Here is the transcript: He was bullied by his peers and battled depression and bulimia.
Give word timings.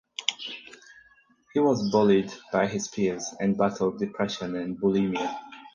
He 1.53 1.59
was 1.59 1.91
bullied 1.91 2.33
by 2.51 2.65
his 2.65 2.87
peers 2.87 3.35
and 3.39 3.55
battled 3.55 3.99
depression 3.99 4.55
and 4.55 4.75
bulimia. 4.75 5.39